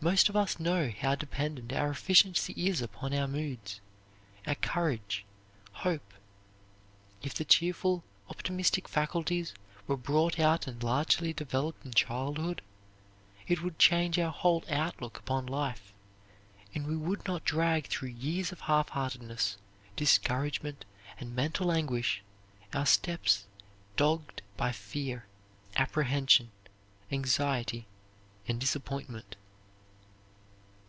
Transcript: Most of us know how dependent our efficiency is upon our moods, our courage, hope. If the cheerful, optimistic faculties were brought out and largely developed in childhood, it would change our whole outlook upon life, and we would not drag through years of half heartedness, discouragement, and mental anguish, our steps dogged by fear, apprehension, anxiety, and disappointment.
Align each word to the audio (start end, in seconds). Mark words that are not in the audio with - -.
Most 0.00 0.28
of 0.28 0.36
us 0.36 0.60
know 0.60 0.92
how 0.96 1.16
dependent 1.16 1.72
our 1.72 1.90
efficiency 1.90 2.52
is 2.52 2.80
upon 2.80 3.12
our 3.12 3.26
moods, 3.26 3.80
our 4.46 4.54
courage, 4.54 5.24
hope. 5.72 6.14
If 7.20 7.34
the 7.34 7.44
cheerful, 7.44 8.04
optimistic 8.30 8.88
faculties 8.88 9.54
were 9.88 9.96
brought 9.96 10.38
out 10.38 10.68
and 10.68 10.80
largely 10.84 11.32
developed 11.32 11.84
in 11.84 11.94
childhood, 11.94 12.62
it 13.48 13.60
would 13.60 13.80
change 13.80 14.20
our 14.20 14.30
whole 14.30 14.62
outlook 14.70 15.18
upon 15.18 15.46
life, 15.46 15.92
and 16.72 16.86
we 16.86 16.96
would 16.96 17.26
not 17.26 17.44
drag 17.44 17.88
through 17.88 18.10
years 18.10 18.52
of 18.52 18.60
half 18.60 18.90
heartedness, 18.90 19.56
discouragement, 19.96 20.84
and 21.18 21.34
mental 21.34 21.72
anguish, 21.72 22.22
our 22.72 22.86
steps 22.86 23.46
dogged 23.96 24.42
by 24.56 24.70
fear, 24.70 25.26
apprehension, 25.74 26.52
anxiety, 27.10 27.88
and 28.46 28.60
disappointment. 28.60 29.34